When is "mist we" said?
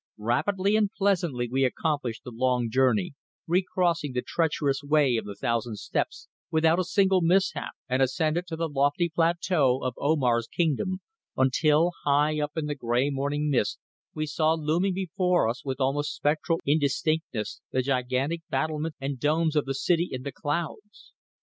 13.51-14.25